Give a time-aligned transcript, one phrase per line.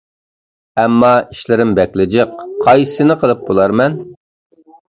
[0.83, 2.33] ئەمما ئىشلىرىم بەكلا جىق.
[2.65, 4.01] قايسىسىنى قىلىپ بولارمەن؟